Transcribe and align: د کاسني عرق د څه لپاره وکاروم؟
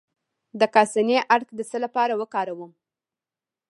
د 0.59 0.61
کاسني 0.75 1.17
عرق 1.33 1.49
د 1.55 1.59
څه 1.69 1.77
لپاره 1.85 2.13
وکاروم؟ 2.21 2.71